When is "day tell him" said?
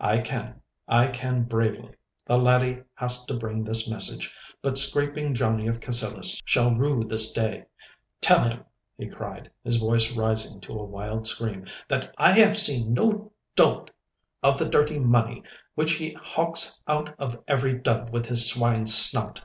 7.30-8.64